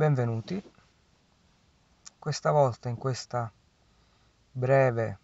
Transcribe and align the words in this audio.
Benvenuti. 0.00 0.72
Questa 2.18 2.50
volta 2.52 2.88
in 2.88 2.96
questa 2.96 3.52
breve 4.50 5.18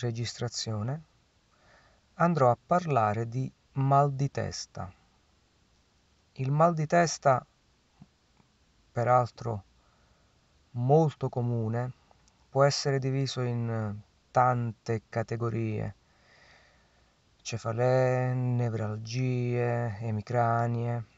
registrazione 0.00 1.02
andrò 2.14 2.50
a 2.50 2.56
parlare 2.56 3.28
di 3.28 3.52
mal 3.72 4.14
di 4.14 4.30
testa. 4.30 4.90
Il 6.32 6.50
mal 6.52 6.72
di 6.72 6.86
testa, 6.86 7.46
peraltro 8.90 9.64
molto 10.70 11.28
comune, 11.28 11.92
può 12.48 12.64
essere 12.64 12.98
diviso 12.98 13.42
in 13.42 13.94
tante 14.30 15.02
categorie. 15.10 15.94
Cefalee, 17.42 18.32
nevralgie, 18.32 19.98
emicranie 19.98 21.12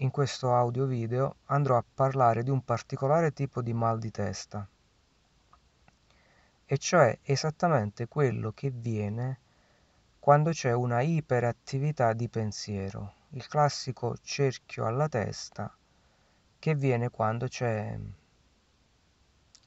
in 0.00 0.10
questo 0.10 0.54
audio 0.54 0.84
video 0.84 1.36
andrò 1.46 1.76
a 1.78 1.84
parlare 1.94 2.42
di 2.42 2.50
un 2.50 2.62
particolare 2.62 3.32
tipo 3.32 3.62
di 3.62 3.72
mal 3.72 3.98
di 3.98 4.10
testa, 4.10 4.68
e 6.66 6.78
cioè 6.78 7.18
esattamente 7.22 8.06
quello 8.06 8.52
che 8.52 8.70
viene 8.70 9.40
quando 10.18 10.50
c'è 10.50 10.72
una 10.72 11.00
iperattività 11.00 12.12
di 12.12 12.28
pensiero, 12.28 13.14
il 13.30 13.46
classico 13.46 14.16
cerchio 14.20 14.84
alla 14.84 15.08
testa 15.08 15.74
che 16.58 16.74
viene 16.74 17.10
quando 17.10 17.46
c'è 17.46 17.98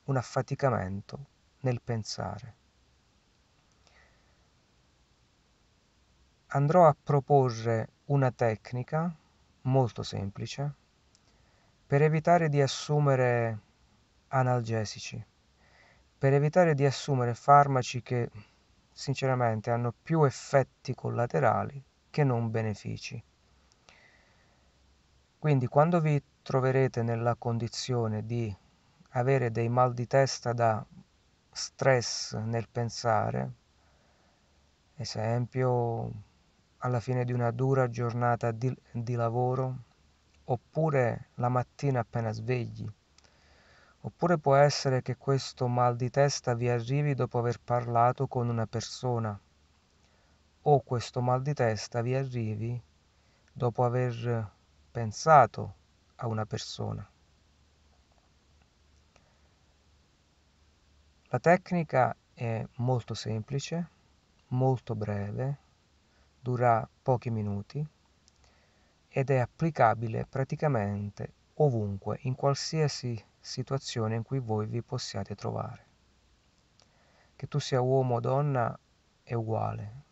un 0.04 0.18
affaticamento 0.18 1.26
nel 1.62 1.82
pensare. 1.82 2.56
Andrò 6.48 6.88
a 6.88 6.96
proporre 7.02 7.90
una 8.06 8.32
tecnica 8.32 9.16
molto 9.62 10.04
semplice 10.04 10.74
per 11.86 12.02
evitare 12.02 12.50
di 12.50 12.62
assumere 12.62 13.60
analgesici, 14.28 15.24
per 16.18 16.34
evitare 16.34 16.76
di 16.76 16.86
assumere 16.86 17.34
farmaci 17.34 18.04
che 18.04 18.30
sinceramente 18.92 19.72
hanno 19.72 19.94
più 20.04 20.24
effetti 20.24 20.94
collaterali 20.94 21.84
che 22.10 22.24
non 22.24 22.52
benefici. 22.52 23.24
Quindi 25.40 25.68
quando 25.68 26.00
vi 26.00 26.22
troverete 26.44 27.02
nella 27.02 27.36
condizione 27.36 28.26
di 28.26 28.54
avere 29.12 29.52
dei 29.52 29.70
mal 29.70 29.94
di 29.94 30.06
testa 30.06 30.54
da 30.54 30.86
stress 31.52 32.36
nel 32.36 32.68
pensare, 32.70 33.52
esempio 34.96 36.12
alla 36.80 37.00
fine 37.00 37.26
di 37.26 37.34
una 37.34 37.52
dura 37.52 37.90
giornata 37.90 38.52
di, 38.52 38.74
di 38.92 39.16
lavoro, 39.16 39.84
oppure 40.46 41.30
la 41.36 41.50
mattina 41.50 42.00
appena 42.00 42.32
svegli. 42.32 42.88
Oppure 44.02 44.38
può 44.38 44.56
essere 44.56 45.02
che 45.02 45.18
questo 45.18 45.68
mal 45.68 45.96
di 45.96 46.10
testa 46.10 46.54
vi 46.54 46.70
arrivi 46.70 47.16
dopo 47.16 47.38
aver 47.38 47.60
parlato 47.60 48.28
con 48.28 48.48
una 48.48 48.66
persona, 48.66 49.38
o 50.62 50.80
questo 50.82 51.22
mal 51.22 51.42
di 51.42 51.54
testa 51.54 52.02
vi 52.02 52.16
arrivi 52.16 52.82
dopo 53.52 53.84
aver 53.84 54.52
pensato 54.92 55.74
a 56.16 56.28
una 56.28 56.46
persona. 56.46 57.08
La 61.32 61.40
tecnica 61.40 62.16
è 62.34 62.66
molto 62.78 63.14
semplice, 63.14 63.90
molto 64.48 64.96
breve, 64.96 65.58
dura 66.40 66.88
pochi 67.02 67.30
minuti 67.30 67.86
ed 69.08 69.30
è 69.30 69.38
applicabile 69.38 70.26
praticamente 70.26 71.34
ovunque, 71.56 72.20
in 72.22 72.36
qualsiasi 72.36 73.22
situazione 73.40 74.16
in 74.16 74.24
cui 74.24 74.40
voi 74.40 74.66
vi 74.66 74.82
possiate 74.82 75.36
trovare. 75.36 75.88
Che 77.36 77.48
tu 77.48 77.60
sia 77.60 77.82
uomo 77.82 78.16
o 78.16 78.20
donna 78.20 78.78
è 79.24 79.34
uguale, 79.34 80.04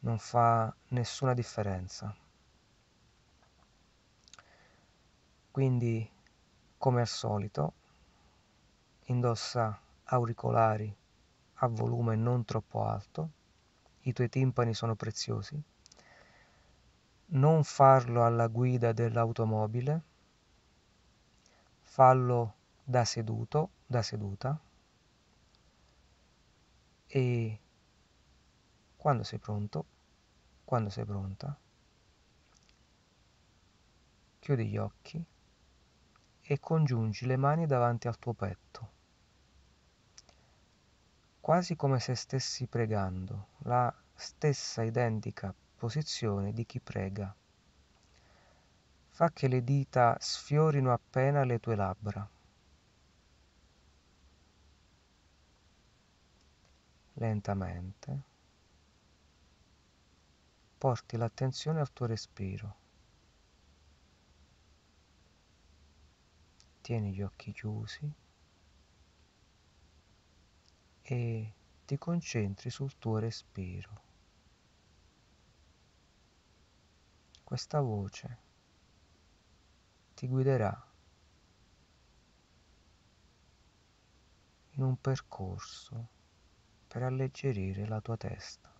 non 0.00 0.18
fa 0.18 0.74
nessuna 0.88 1.34
differenza. 1.34 2.14
Quindi, 5.50 6.10
come 6.78 7.00
al 7.00 7.08
solito, 7.08 7.72
indossa 9.06 9.78
auricolari 10.04 10.94
a 11.60 11.66
volume 11.66 12.14
non 12.14 12.44
troppo 12.44 12.84
alto 12.84 13.30
i 14.08 14.12
tuoi 14.14 14.30
timpani 14.30 14.72
sono 14.72 14.94
preziosi, 14.94 15.62
non 17.26 17.62
farlo 17.62 18.24
alla 18.24 18.46
guida 18.46 18.92
dell'automobile, 18.92 20.02
fallo 21.82 22.54
da 22.82 23.04
seduto, 23.04 23.70
da 23.86 24.02
seduta. 24.02 24.58
E 27.06 27.60
quando 28.96 29.22
sei 29.24 29.38
pronto, 29.38 29.84
quando 30.64 30.88
sei 30.88 31.04
pronta, 31.04 31.58
chiudi 34.38 34.66
gli 34.68 34.78
occhi 34.78 35.22
e 36.40 36.60
congiungi 36.60 37.26
le 37.26 37.36
mani 37.36 37.66
davanti 37.66 38.08
al 38.08 38.18
tuo 38.18 38.32
petto 38.32 38.96
quasi 41.48 41.76
come 41.76 41.98
se 41.98 42.14
stessi 42.14 42.66
pregando, 42.66 43.52
la 43.60 43.90
stessa 44.12 44.82
identica 44.82 45.54
posizione 45.76 46.52
di 46.52 46.66
chi 46.66 46.78
prega. 46.78 47.34
Fa 49.08 49.30
che 49.30 49.48
le 49.48 49.64
dita 49.64 50.14
sfiorino 50.20 50.92
appena 50.92 51.44
le 51.44 51.58
tue 51.58 51.74
labbra. 51.74 52.28
Lentamente 57.14 58.22
porti 60.76 61.16
l'attenzione 61.16 61.80
al 61.80 61.94
tuo 61.94 62.04
respiro. 62.04 62.76
Tieni 66.82 67.14
gli 67.14 67.22
occhi 67.22 67.52
chiusi 67.52 68.27
e 71.10 71.52
ti 71.86 71.96
concentri 71.96 72.68
sul 72.68 72.98
tuo 72.98 73.16
respiro. 73.16 74.02
Questa 77.42 77.80
voce 77.80 78.38
ti 80.14 80.28
guiderà 80.28 80.86
in 84.72 84.82
un 84.82 85.00
percorso 85.00 86.08
per 86.86 87.04
alleggerire 87.04 87.86
la 87.86 88.02
tua 88.02 88.18
testa. 88.18 88.70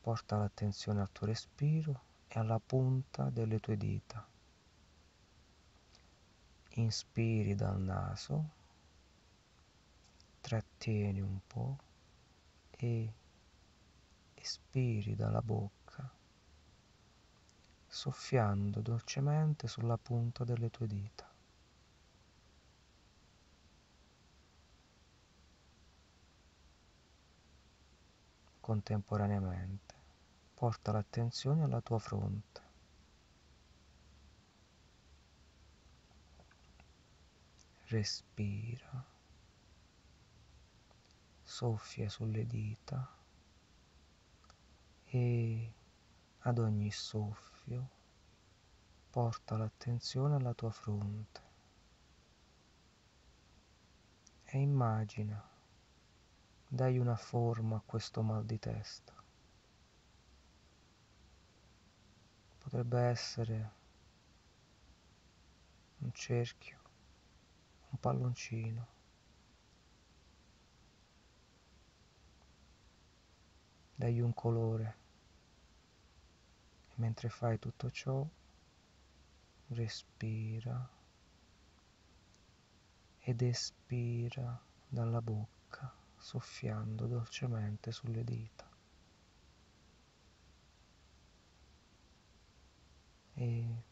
Porta 0.00 0.36
l'attenzione 0.38 1.00
al 1.00 1.12
tuo 1.12 1.28
respiro 1.28 2.02
e 2.26 2.40
alla 2.40 2.58
punta 2.58 3.30
delle 3.30 3.60
tue 3.60 3.76
dita 3.76 4.32
inspiri 6.80 7.54
dal 7.54 7.80
naso, 7.80 8.50
trattieni 10.40 11.20
un 11.20 11.38
po' 11.46 11.76
e 12.70 13.12
espiri 14.34 15.14
dalla 15.14 15.40
bocca, 15.40 16.10
soffiando 17.86 18.80
dolcemente 18.80 19.68
sulla 19.68 19.96
punta 19.96 20.44
delle 20.44 20.70
tue 20.70 20.86
dita. 20.86 21.32
Contemporaneamente 28.60 29.94
porta 30.54 30.92
l'attenzione 30.92 31.62
alla 31.62 31.80
tua 31.80 31.98
fronte. 31.98 32.63
Respira, 37.88 39.04
soffia 41.42 42.08
sulle 42.08 42.46
dita. 42.46 43.12
E 45.04 45.72
ad 46.38 46.58
ogni 46.58 46.90
soffio 46.90 47.88
porta 49.10 49.56
l'attenzione 49.56 50.34
alla 50.34 50.54
tua 50.54 50.70
fronte. 50.70 51.42
E 54.44 54.58
immagina, 54.58 55.42
dai 56.68 56.98
una 56.98 57.16
forma 57.16 57.76
a 57.76 57.82
questo 57.84 58.22
mal 58.22 58.44
di 58.44 58.58
testa. 58.58 59.12
Potrebbe 62.58 63.00
essere 63.00 63.72
un 65.98 66.12
cerchio 66.12 66.83
un 67.94 68.00
palloncino. 68.00 68.86
Dagli 73.94 74.20
un 74.20 74.34
colore. 74.34 75.02
Mentre 76.96 77.28
fai 77.28 77.58
tutto 77.58 77.90
ciò, 77.90 78.24
respira 79.68 80.88
ed 83.20 83.42
espira 83.42 84.60
dalla 84.86 85.22
bocca, 85.22 85.92
soffiando 86.16 87.06
dolcemente 87.06 87.90
sulle 87.90 88.22
dita. 88.22 88.68
E 93.34 93.82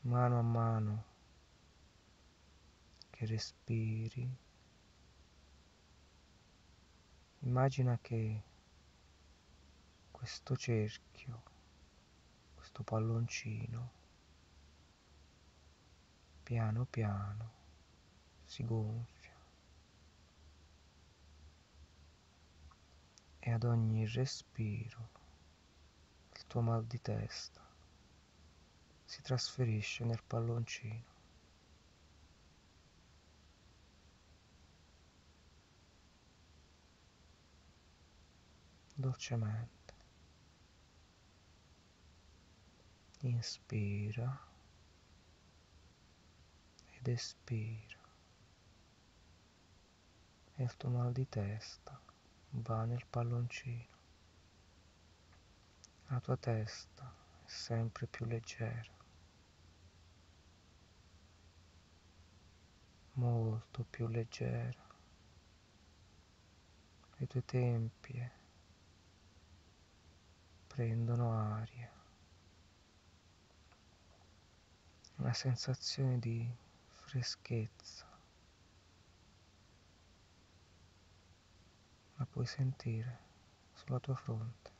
mano 0.00 0.38
a 0.38 0.42
mano 0.42 1.09
che 3.20 3.26
respiri, 3.26 4.34
immagina 7.40 7.98
che 8.00 8.42
questo 10.10 10.56
cerchio, 10.56 11.42
questo 12.54 12.82
palloncino, 12.82 13.90
piano 16.42 16.86
piano 16.86 17.52
si 18.46 18.64
gonfia 18.64 19.36
e 23.38 23.52
ad 23.52 23.64
ogni 23.64 24.06
respiro 24.06 25.08
il 26.32 26.46
tuo 26.46 26.62
mal 26.62 26.86
di 26.86 27.02
testa 27.02 27.62
si 29.04 29.20
trasferisce 29.20 30.04
nel 30.04 30.22
palloncino. 30.26 31.09
Dolcemente. 39.00 39.94
Inspira 43.22 44.48
ed 46.92 47.08
espira. 47.08 47.98
E 50.54 50.62
il 50.62 50.76
tuo 50.76 50.90
mal 50.90 51.12
di 51.12 51.28
testa 51.28 51.98
va 52.50 52.84
nel 52.84 53.04
palloncino. 53.06 53.98
La 56.08 56.20
tua 56.20 56.36
testa 56.36 57.12
è 57.44 57.48
sempre 57.48 58.06
più 58.06 58.26
leggera. 58.26 58.92
Molto 63.14 63.84
più 63.88 64.06
leggera. 64.06 64.88
Le 67.16 67.26
tue 67.26 67.44
tempie 67.44 68.39
prendono 70.80 71.32
aria. 71.32 71.92
Una 75.16 75.34
sensazione 75.34 76.18
di 76.18 76.50
freschezza. 76.86 78.06
La 82.16 82.24
puoi 82.24 82.46
sentire 82.46 83.18
sulla 83.74 83.98
tua 84.00 84.14
fronte. 84.14 84.70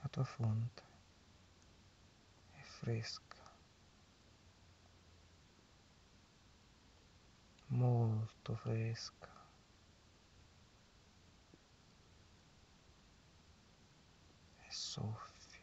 La 0.00 0.08
tua 0.08 0.22
fronte 0.22 0.82
è 2.52 2.62
fresca. 2.62 3.42
Molto 7.66 8.54
fresca. 8.54 9.37
Soffi, 14.98 15.60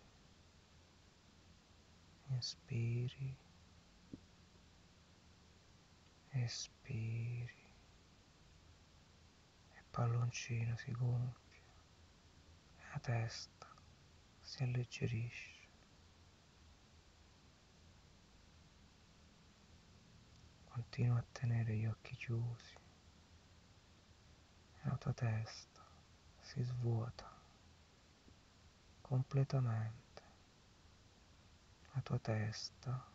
inspiri, 2.30 3.36
espiri, 6.30 7.64
il 9.74 9.84
palloncino 9.92 10.78
si 10.78 10.92
gonfia, 10.92 11.62
la 12.92 13.00
testa 13.00 13.68
si 14.42 14.64
alleggerisce. 14.64 15.54
Continua 20.70 21.20
a 21.20 21.26
tenere 21.32 21.76
gli 21.76 21.86
occhi 21.86 22.16
chiusi. 22.16 22.74
E 24.82 24.88
la 24.90 24.98
tua 24.98 25.14
testa 25.14 25.82
si 26.42 26.62
svuota 26.64 27.35
completamente. 29.15 30.21
La 31.94 32.01
tua 32.01 32.19
testa 32.19 33.06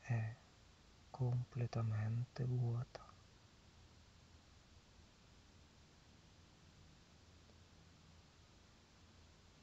è 0.00 0.34
completamente 1.08 2.42
vuota. 2.42 3.00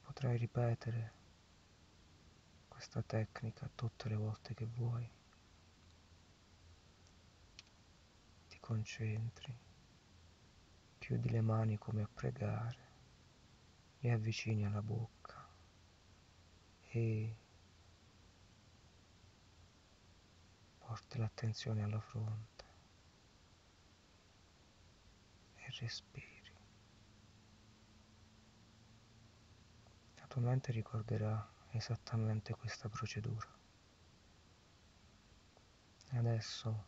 Potrai 0.03 0.37
ripetere 0.37 1.11
questa 2.69 3.01
tecnica 3.01 3.69
tutte 3.75 4.07
le 4.07 4.15
volte 4.15 4.53
che 4.53 4.65
vuoi. 4.65 5.09
Ti 8.47 8.59
concentri, 8.61 9.53
chiudi 10.97 11.29
le 11.29 11.41
mani 11.41 11.77
come 11.77 12.03
a 12.03 12.09
pregare 12.13 12.90
le 14.03 14.11
avvicini 14.11 14.65
alla 14.65 14.81
bocca 14.81 15.47
e 16.89 17.35
porti 20.79 21.17
l'attenzione 21.19 21.83
alla 21.83 21.99
fronte 21.99 22.65
e 25.55 25.65
respiri. 25.79 26.51
La 30.15 30.27
tua 30.27 30.41
mente 30.41 30.71
ricorderà 30.71 31.49
esattamente 31.71 32.53
questa 32.55 32.89
procedura. 32.89 33.47
E 36.09 36.17
adesso, 36.17 36.85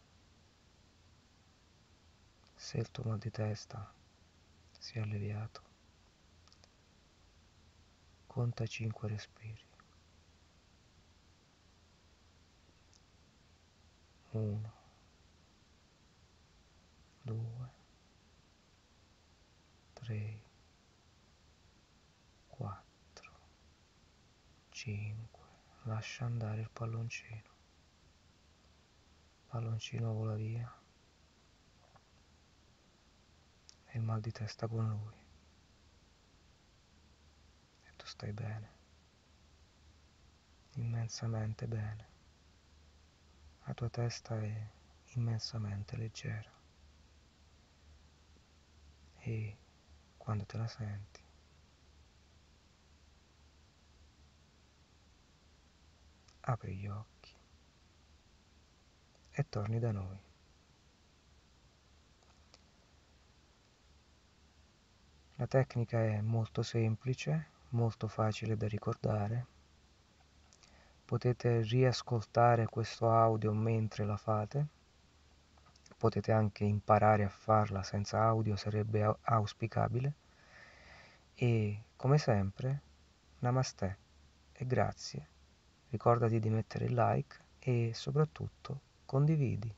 se 2.56 2.78
il 2.78 2.90
tuo 2.92 3.04
mal 3.04 3.20
di 3.20 3.30
testa 3.30 3.94
si 4.78 4.98
è 4.98 5.02
alleviato, 5.02 5.73
Conta 8.34 8.66
5 8.66 9.08
respiri. 9.08 9.64
1 14.32 14.74
2 17.22 17.70
3 19.94 20.42
4 22.48 23.32
5 24.72 25.42
lascia 25.84 26.26
andare 26.26 26.62
il 26.62 26.70
palloncino. 26.74 27.52
Palloncino 29.46 30.12
vola 30.12 30.34
via. 30.34 30.76
E 33.86 33.98
il 34.00 34.02
mal 34.02 34.22
di 34.22 34.32
testa 34.32 34.68
con 34.68 34.90
lui 34.90 35.23
stai 38.14 38.32
bene, 38.32 38.70
immensamente 40.76 41.68
bene. 41.68 42.08
La 43.64 43.74
tua 43.74 43.90
testa 43.90 44.40
è 44.40 44.70
immensamente 45.16 45.98
leggera 45.98 46.52
e 49.18 49.58
quando 50.16 50.46
te 50.46 50.58
la 50.58 50.68
senti 50.68 51.22
apri 56.42 56.76
gli 56.76 56.88
occhi 56.88 57.34
e 59.32 59.50
torni 59.50 59.80
da 59.80 59.92
noi. 59.92 60.22
La 65.38 65.48
tecnica 65.48 66.04
è 66.04 66.22
molto 66.22 66.62
semplice 66.62 67.53
molto 67.74 68.08
facile 68.08 68.56
da 68.56 68.68
ricordare. 68.68 69.46
Potete 71.06 71.62
riascoltare 71.62 72.66
questo 72.66 73.10
audio 73.10 73.54
mentre 73.54 74.06
la 74.06 74.18
fate. 74.18 74.68
Potete 75.98 76.32
anche 76.32 76.64
imparare 76.64 77.24
a 77.24 77.30
farla 77.30 77.84
senza 77.84 78.22
audio, 78.24 78.56
sarebbe 78.56 79.18
auspicabile. 79.22 80.14
E 81.36 81.84
come 81.96 82.18
sempre, 82.18 82.82
namaste 83.40 83.98
e 84.54 84.66
grazie. 84.66 85.28
Ricordati 85.90 86.40
di 86.40 86.50
mettere 86.50 86.88
like 86.90 87.40
e 87.60 87.92
soprattutto 87.94 88.80
condividi. 89.06 89.74